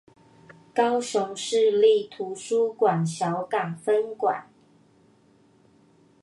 [0.73, 4.47] 高雄市立圖書館小港分館